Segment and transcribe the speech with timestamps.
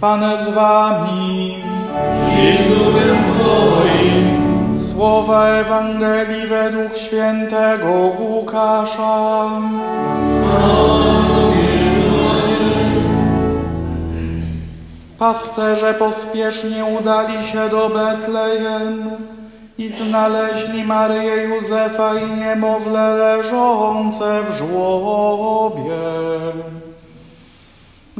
[0.00, 1.56] Pan z wami.
[2.38, 4.80] I z duchem Twoim.
[4.80, 9.50] Słowa Ewangelii według świętego Łukasza.
[15.18, 19.10] Pasterze pospiesznie udali się do Betlejem
[19.78, 26.00] i znaleźli Maryję Józefa i niemowlę leżące w żłobie.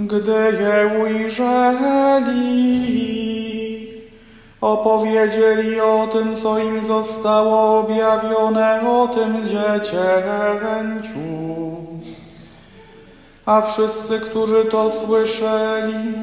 [0.06, 2.40] Gdy je ujrzeli,
[4.60, 11.20] opowiedzieli o tym, co im zostało objawione o tym dziecięciu.
[13.46, 16.14] A wszyscy, którzy to słyszeli,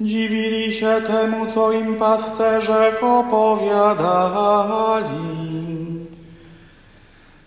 [0.00, 4.50] dziwili się temu, co im pasterze opowiadali.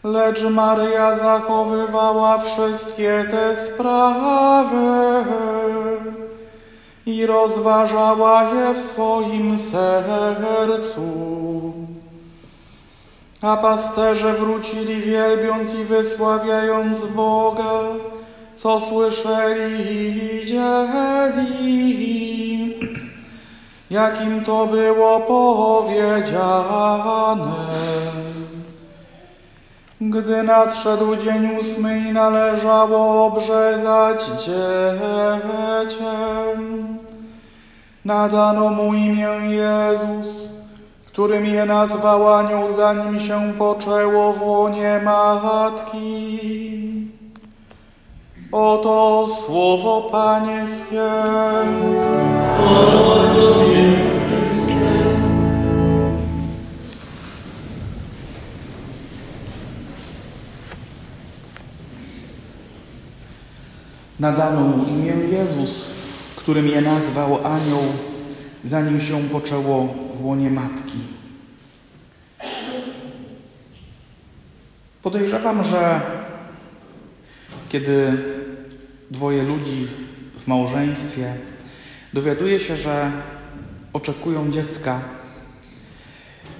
[0.03, 5.25] Lecz Maryja zachowywała wszystkie te sprawy
[7.05, 11.01] i rozważała je w swoim sercu.
[13.41, 17.81] A pasterze wrócili wielbiąc i wysławiając Boga,
[18.55, 21.53] co słyszeli i widzieli,
[23.99, 26.43] jakim to było powiedziane.
[30.09, 36.05] Gdy nadszedł dzień ósmy i należało obrzezać dziecię,
[38.05, 40.49] nadano mu imię Jezus,
[41.07, 46.39] którym je nazwał anioł, zanim się poczęło w łonie matki.
[48.51, 51.09] Oto słowo Pańskie.
[64.19, 65.93] Nadano mu imię Jezus,
[66.43, 67.83] którym je nazwał anioł,
[68.65, 70.97] zanim się poczęło w łonie matki.
[75.01, 76.01] Podejrzewam, że
[77.69, 78.17] kiedy
[79.11, 79.87] dwoje ludzi
[80.37, 81.35] w małżeństwie
[82.13, 83.11] dowiaduje się, że
[83.93, 85.01] oczekują dziecka,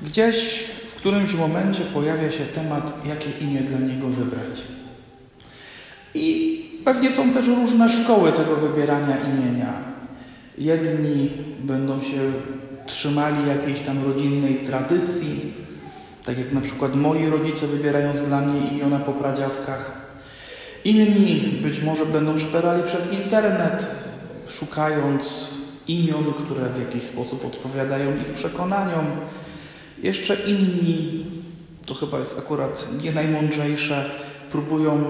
[0.03, 4.63] gdzieś w którymś momencie pojawia się temat, jakie imię dla niego wybrać.
[6.94, 9.74] Pewnie są też różne szkoły tego wybierania imienia.
[10.58, 12.31] Jedni będą się
[12.88, 15.54] trzymali jakiejś tam rodzinnej tradycji,
[16.26, 20.09] tak jak na przykład moi rodzice wybierając dla mnie imiona po pradziadkach.
[20.86, 23.88] Inni być może będą szperali przez internet,
[24.50, 25.50] szukając
[25.88, 29.06] imion, które w jakiś sposób odpowiadają ich przekonaniom.
[30.04, 31.25] Jeszcze inni,
[31.86, 34.12] to chyba jest akurat nie najmądrzejsze,
[34.53, 35.03] próbują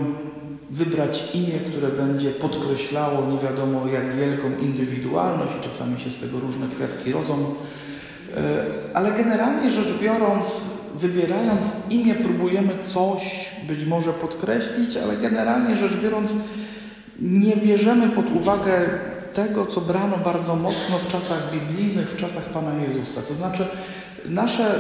[0.70, 6.68] wybrać imię, które będzie podkreślało nie wiadomo jak wielką indywidualność, czasami się z tego różne
[6.68, 7.54] kwiatki rodzą.
[8.94, 10.66] Ale generalnie rzecz biorąc,
[10.96, 16.36] wybierając imię, próbujemy coś być może podkreślić, ale generalnie rzecz biorąc,
[17.20, 18.90] nie bierzemy pod uwagę
[19.34, 23.22] tego, co brano bardzo mocno w czasach biblijnych, w czasach Pana Jezusa.
[23.22, 23.66] To znaczy,
[24.26, 24.76] nasze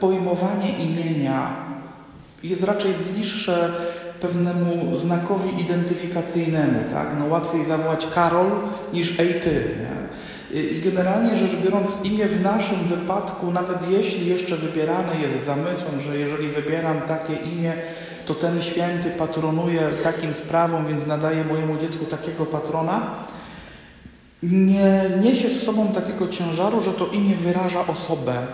[0.00, 1.56] pojmowanie imienia
[2.42, 3.72] jest raczej bliższe
[4.20, 6.90] pewnemu znakowi identyfikacyjnemu.
[6.90, 7.08] Tak?
[7.18, 8.50] No, łatwiej zawołać Karol
[8.92, 9.64] niż ej ty.
[9.80, 9.98] Nie?
[10.60, 16.18] I generalnie rzecz biorąc, imię w naszym wypadku, nawet jeśli jeszcze wybierane jest zamysłem, że
[16.18, 17.74] jeżeli wybieram takie imię,
[18.26, 23.14] to ten święty patronuje takim sprawą, więc nadaje mojemu dziecku takiego patrona,
[24.42, 28.46] nie niesie z sobą takiego ciężaru, że to imię wyraża osobę,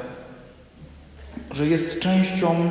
[1.52, 2.70] że jest częścią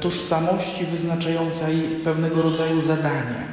[0.00, 3.48] tożsamości wyznaczającej pewnego rodzaju zadanie.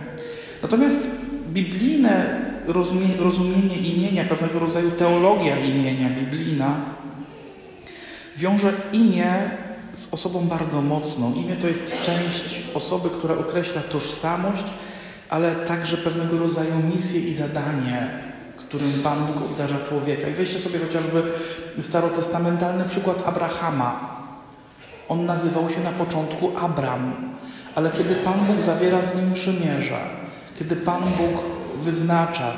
[0.62, 1.10] Natomiast
[1.54, 6.96] biblijne rozumie, rozumienie imienia, pewnego rodzaju teologia imienia biblijna
[8.38, 9.34] wiąże imię
[9.94, 11.34] z osobą bardzo mocną.
[11.34, 14.64] Imię to jest część osoby, która określa tożsamość,
[15.30, 18.08] ale także pewnego rodzaju misję i zadanie,
[18.58, 20.28] którym Pan Bóg obdarza człowieka.
[20.30, 21.24] I weźcie sobie chociażby
[21.82, 24.15] starotestamentalny przykład Abrahama.
[25.10, 27.14] On nazywał się na początku Abram,
[27.76, 30.00] ale kiedy Pan Bóg zawiera z nim przymierza,
[30.60, 31.42] kiedy Pan Bóg
[31.80, 32.54] wyznacza,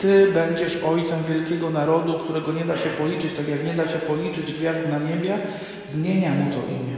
[0.00, 3.98] Ty będziesz ojcem wielkiego narodu, którego nie da się policzyć, tak jak nie da się
[3.98, 5.38] policzyć gwiazd na niebie,
[5.86, 6.96] zmienia mu to imię.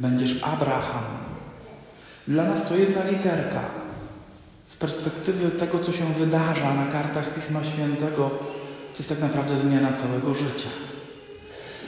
[0.00, 1.04] Będziesz Abraham.
[2.28, 3.64] Dla nas to jedna literka.
[4.66, 8.30] Z perspektywy tego, co się wydarza na kartach Pisma Świętego,
[8.92, 10.68] to jest tak naprawdę zmiana całego życia.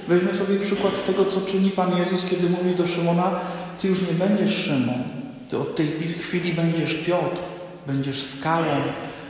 [0.08, 3.40] Weźmy sobie przykład tego, co czyni Pan Jezus, kiedy mówi do Szymona:
[3.80, 5.02] Ty już nie będziesz Szymon,
[5.50, 5.88] ty od tej
[6.18, 7.40] chwili będziesz Piotr,
[7.86, 8.76] będziesz skałą,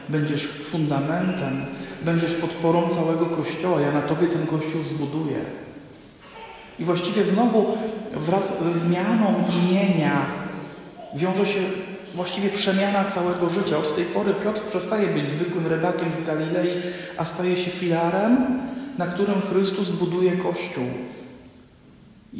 [0.09, 1.65] będziesz fundamentem,
[2.05, 3.81] będziesz podporą całego Kościoła.
[3.81, 5.45] Ja na Tobie ten Kościół zbuduję.
[6.79, 7.67] I właściwie znowu
[8.17, 10.27] wraz ze zmianą imienia
[11.15, 11.61] wiąże się
[12.15, 13.79] właściwie przemiana całego życia.
[13.79, 16.83] Od tej pory Piotr przestaje być zwykłym rybakiem z Galilei,
[17.17, 18.61] a staje się filarem,
[18.99, 20.85] na którym Chrystus buduje Kościół.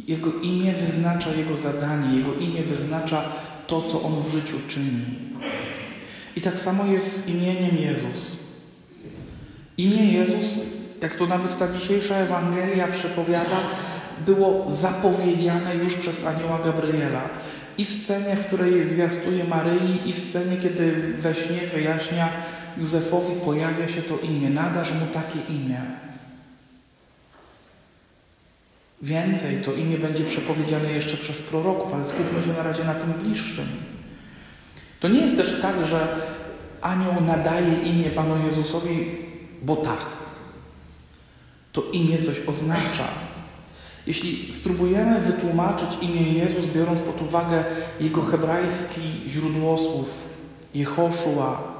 [0.07, 3.23] Jego imię wyznacza Jego zadanie, Jego imię wyznacza
[3.67, 5.05] to, co On w życiu czyni.
[6.35, 8.37] I tak samo jest z imieniem Jezus.
[9.77, 10.59] Imię Jezus,
[11.01, 13.57] jak to nawet ta dzisiejsza Ewangelia przepowiada,
[14.25, 17.29] było zapowiedziane już przez anioła Gabriela.
[17.77, 22.29] I w scenie, w której zwiastuje Maryi, i w scenie, kiedy we śnie wyjaśnia
[22.77, 24.49] Józefowi, pojawia się to imię.
[24.49, 25.81] Nadasz mu takie imię.
[29.03, 33.13] Więcej, to imię będzie przepowiedziane jeszcze przez proroków, ale skupmy się na razie na tym
[33.13, 33.67] bliższym.
[34.99, 36.07] To nie jest też tak, że
[36.81, 39.17] anioł nadaje imię Panu Jezusowi,
[39.61, 40.05] bo tak.
[41.71, 43.07] To imię coś oznacza.
[44.07, 47.63] Jeśli spróbujemy wytłumaczyć imię Jezus, biorąc pod uwagę
[48.01, 50.23] jego hebrajski źródłosłów
[50.73, 51.73] Jehoszua,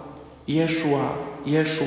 [0.47, 1.85] Jeszua, Jeszu,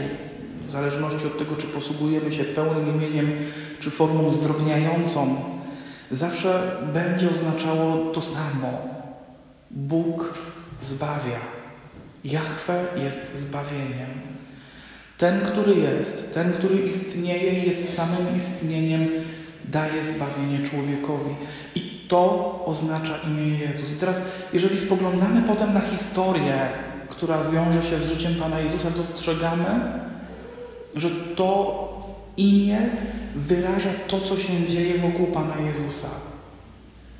[0.66, 3.32] w zależności od tego, czy posługujemy się pełnym imieniem,
[3.80, 5.36] czy formą zdrobniającą,
[6.10, 8.96] zawsze będzie oznaczało to samo.
[9.70, 10.34] Bóg
[10.82, 11.40] zbawia.
[12.24, 14.10] Jahwe jest zbawieniem.
[15.18, 19.08] Ten, który jest, ten, który istnieje, jest samym istnieniem,
[19.64, 21.34] daje zbawienie człowiekowi.
[21.74, 23.92] I to oznacza imię Jezus.
[23.92, 24.22] I teraz,
[24.52, 26.68] jeżeli spoglądamy potem na historię,
[27.08, 29.64] która wiąże się z życiem Pana Jezusa, dostrzegamy,
[30.96, 31.88] że to
[32.36, 32.78] imię
[33.34, 36.08] wyraża to, co się dzieje wokół Pana Jezusa.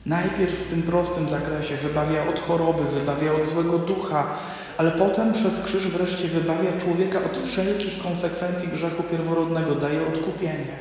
[0.06, 4.38] Najpierw w tym prostym zakresie wybawia od choroby, wybawia od złego ducha,
[4.78, 10.76] ale potem przez krzyż wreszcie wybawia człowieka od wszelkich konsekwencji grzechu pierworodnego, daje odkupienie,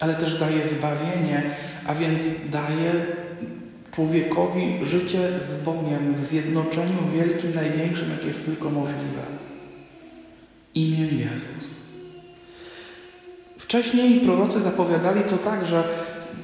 [0.00, 1.50] ale też daje zbawienie,
[1.86, 3.06] a więc daje
[3.94, 9.22] człowiekowi życie z Bogiem w zjednoczeniu wielkim, największym, jakie jest tylko możliwe.
[10.74, 11.77] Imię Jezus.
[13.68, 15.84] Wcześniej prorocy zapowiadali to tak, że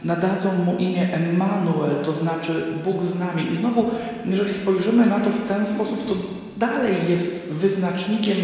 [0.04, 3.52] nadadzą mu imię Emmanuel, to znaczy Bóg z nami.
[3.52, 3.84] I znowu,
[4.26, 6.14] jeżeli spojrzymy na to w ten sposób, to
[6.56, 8.36] dalej jest wyznacznikiem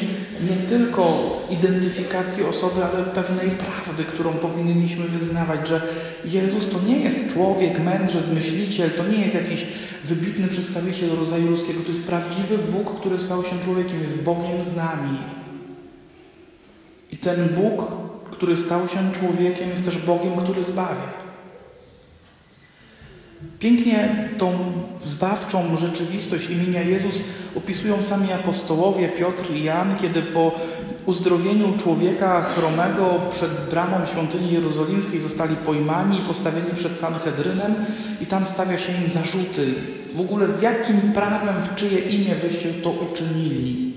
[0.51, 5.83] nie tylko identyfikacji osoby, ale pewnej prawdy, którą powinniśmy wyznawać, że
[6.25, 9.67] Jezus to nie jest człowiek, mędrzec, myśliciel, to nie jest jakiś
[10.05, 14.77] wybitny przedstawiciel rodzaju ludzkiego, to jest prawdziwy Bóg, który stał się człowiekiem, jest Bogiem z
[14.77, 15.19] nami.
[17.13, 21.31] I ten Bóg, który stał się człowiekiem, jest też Bogiem, który zbawia.
[23.59, 24.53] Pięknie tą
[25.05, 27.23] zbawczą rzeczywistość imienia Jezus
[27.57, 30.53] opisują sami apostołowie Piotr i Jan, kiedy po
[31.07, 37.75] uzdrowieniu człowieka chromego przed bramą świątyni jerozolimskiej zostali pojmani i postawieni przed Sanhedrynem
[38.21, 39.75] i tam stawia się im zarzuty.
[40.15, 43.90] W ogóle w jakim prawem, w czyje imię wyście to uczynili?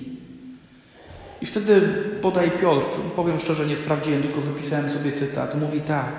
[1.43, 1.81] I wtedy
[2.21, 5.61] podaj Piotr, powiem szczerze, nie sprawdziłem, tylko wypisałem sobie cytat.
[5.61, 6.13] Mówi tak.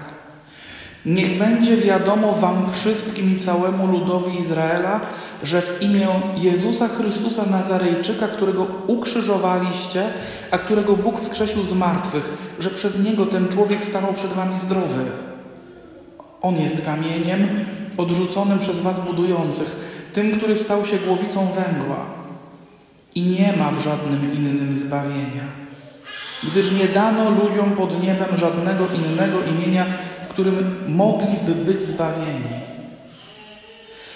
[1.06, 5.00] Niech będzie wiadomo wam wszystkim i całemu ludowi Izraela,
[5.42, 10.04] że w imię Jezusa Chrystusa Nazarejczyka, którego ukrzyżowaliście,
[10.50, 15.04] a którego Bóg wskrzesił z martwych, że przez Niego ten człowiek stanął przed wami zdrowy.
[16.42, 17.48] On jest kamieniem
[17.96, 19.76] odrzuconym przez was budujących,
[20.12, 22.23] tym, który stał się głowicą węgła.
[23.14, 25.44] I nie ma w żadnym innym zbawienia,
[26.42, 29.86] gdyż nie dano ludziom pod niebem żadnego innego imienia,
[30.28, 32.54] którym mogliby być zbawieni.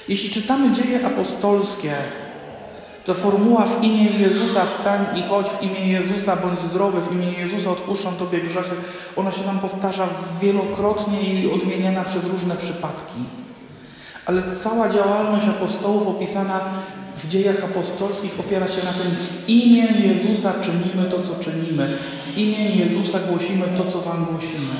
[0.09, 1.95] Jeśli czytamy dzieje apostolskie,
[3.05, 7.33] to formuła w imię Jezusa wstań i chodź w imię Jezusa, bądź zdrowy, w imię
[7.38, 8.76] Jezusa odpuszczam Tobie grzechy,
[9.17, 10.09] ona się nam powtarza
[10.40, 13.19] wielokrotnie i odmieniana przez różne przypadki.
[14.26, 16.61] Ale cała działalność apostołów opisana
[17.18, 21.96] w dziejach apostolskich opiera się na tym, w imię Jezusa czynimy to, co czynimy,
[22.26, 24.75] w imię Jezusa głosimy to, co Wam głosimy.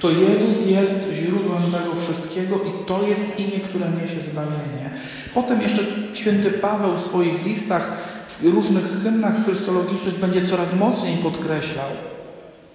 [0.00, 4.90] To Jezus jest źródłem tego wszystkiego i to jest imię, które niesie zbawienie.
[5.34, 5.82] Potem jeszcze
[6.14, 7.92] święty Paweł w swoich listach,
[8.28, 11.88] w różnych hymnach chrystologicznych będzie coraz mocniej podkreślał,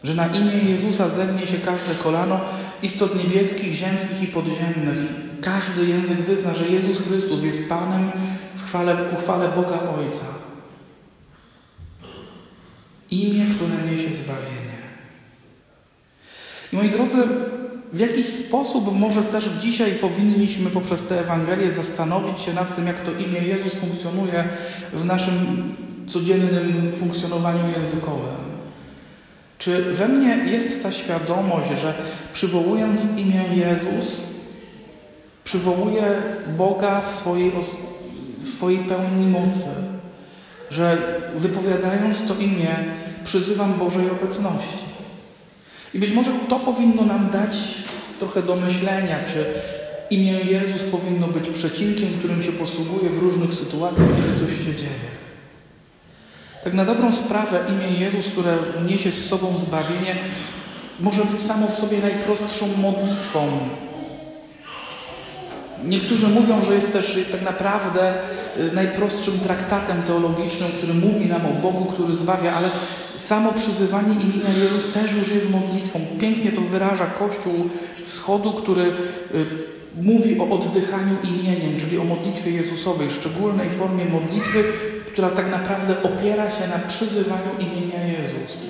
[0.03, 2.39] że na imię Jezusa zegnie się każde kolano
[2.83, 5.28] istot niebieskich, ziemskich i podziemnych.
[5.41, 8.11] Każdy język wyzna, że Jezus Chrystus jest Panem
[8.55, 10.25] w chwale, uchwale Boga Ojca.
[13.11, 14.79] Imię, które niesie zbawienie.
[16.73, 17.17] I moi drodzy,
[17.93, 23.05] w jakiś sposób może też dzisiaj powinniśmy poprzez tę Ewangelię zastanowić się nad tym, jak
[23.05, 24.49] to imię Jezus funkcjonuje
[24.93, 25.73] w naszym
[26.07, 28.49] codziennym funkcjonowaniu językowym.
[29.57, 31.93] Czy we mnie jest ta świadomość, że
[32.33, 34.23] przywołując imię Jezus,
[35.49, 36.03] przywołuję
[36.57, 37.51] Boga w swojej,
[38.39, 39.69] w swojej pełni mocy,
[40.69, 40.97] że
[41.35, 42.75] wypowiadając to imię,
[43.23, 44.77] przyzywam Bożej obecności.
[45.93, 47.57] I być może to powinno nam dać
[48.19, 49.45] trochę do myślenia, czy
[50.09, 55.09] imię Jezus powinno być przecinkiem, którym się posługuje w różnych sytuacjach, kiedy coś się dzieje.
[56.63, 58.57] Tak na dobrą sprawę imię Jezus, które
[58.89, 60.15] niesie z sobą zbawienie,
[60.99, 63.49] może być samo w sobie najprostszą modlitwą.
[65.83, 68.13] Niektórzy mówią, że jest też tak naprawdę
[68.59, 72.69] y, najprostszym traktatem teologicznym, który mówi nam o Bogu, który zbawia, ale
[73.17, 75.99] samo przyzywanie imienia Jezus też już jest modlitwą.
[76.19, 77.53] Pięknie to wyraża Kościół
[78.05, 78.93] Wschodu, który y,
[80.01, 84.63] mówi o oddychaniu imieniem, czyli o modlitwie Jezusowej, szczególnej formie modlitwy,
[85.11, 88.65] która tak naprawdę opiera się na przyzywaniu imienia Jezus.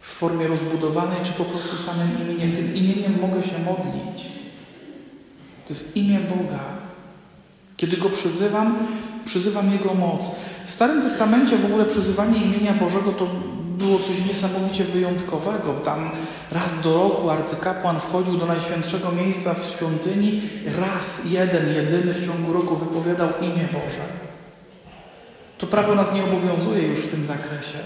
[0.00, 2.52] W formie rozbudowanej, czy po prostu samym imieniem.
[2.52, 4.39] Tym imieniem mogę się modlić.
[5.70, 6.60] To jest imię Boga.
[7.76, 8.78] Kiedy Go przyzywam,
[9.24, 10.30] przyzywam Jego moc.
[10.66, 13.26] W Starym Testamencie w ogóle przyzywanie imienia Bożego to
[13.78, 15.72] było coś niesamowicie wyjątkowego.
[15.74, 16.10] Tam
[16.52, 20.40] raz do roku arcykapłan wchodził do najświętszego miejsca w świątyni,
[20.78, 24.02] raz, jeden, jedyny w ciągu roku wypowiadał imię Boże.
[25.58, 27.78] To prawo nas nie obowiązuje już w tym zakresie,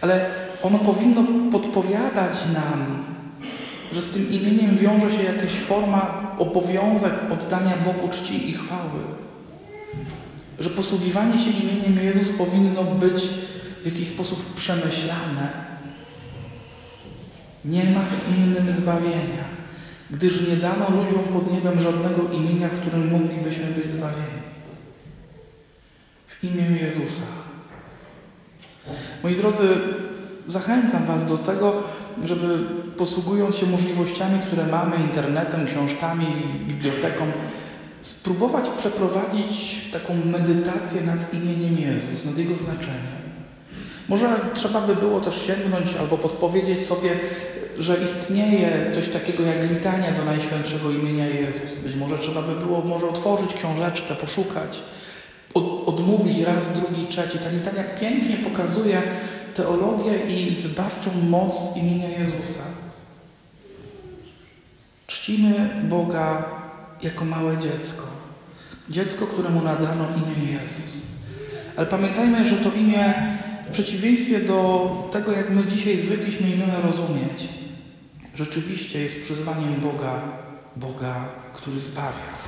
[0.00, 0.26] ale
[0.62, 1.22] ono powinno
[1.52, 3.04] podpowiadać nam,
[3.92, 9.00] że z tym imieniem wiąże się jakaś forma, obowiązek oddania Bogu czci i chwały.
[10.58, 13.22] Że posługiwanie się imieniem Jezus powinno być
[13.82, 15.68] w jakiś sposób przemyślane.
[17.64, 19.44] Nie ma w innym zbawienia,
[20.10, 24.48] gdyż nie dano ludziom pod niebem żadnego imienia, w którym moglibyśmy być zbawieni.
[26.26, 27.22] W imię Jezusa.
[29.22, 29.68] Moi drodzy,
[30.48, 31.82] zachęcam Was do tego,
[32.24, 32.58] żeby
[32.98, 36.26] posługując się możliwościami, które mamy, internetem, książkami,
[36.66, 37.24] biblioteką,
[38.02, 43.18] spróbować przeprowadzić taką medytację nad imieniem Jezus, nad Jego znaczeniem.
[44.08, 47.10] Może trzeba by było też sięgnąć albo podpowiedzieć sobie,
[47.78, 51.76] że istnieje coś takiego jak litania do Najświętszego imienia Jezus.
[51.82, 54.82] Być może trzeba by było może otworzyć książeczkę, poszukać,
[55.54, 57.38] od, odmówić raz, drugi, trzeci.
[57.38, 59.02] Ta litania pięknie pokazuje
[59.54, 62.60] teologię i zbawczą moc imienia Jezusa.
[65.28, 66.44] Czcimy Boga
[67.02, 68.06] jako małe dziecko.
[68.90, 71.02] Dziecko, któremu nadano imię Jezus.
[71.76, 73.14] Ale pamiętajmy, że to imię
[73.64, 77.48] w przeciwieństwie do tego, jak my dzisiaj zwykliśmy imiona rozumieć,
[78.34, 80.22] rzeczywiście jest przyzwaniem Boga,
[80.76, 82.47] Boga, który zbawia.